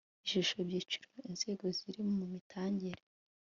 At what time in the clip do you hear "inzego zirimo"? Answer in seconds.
1.27-2.11